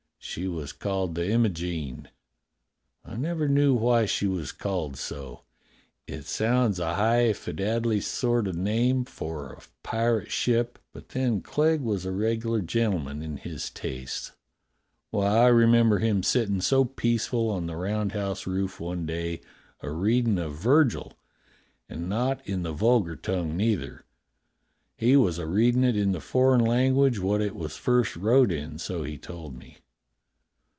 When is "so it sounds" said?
4.95-6.77